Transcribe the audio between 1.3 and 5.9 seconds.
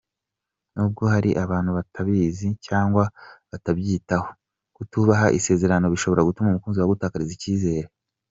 abantu batabizi cyangwa batabyitaho, kutubaha isezerano